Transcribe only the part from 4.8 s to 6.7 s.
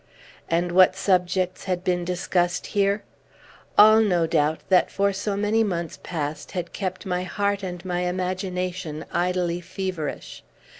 for so many months past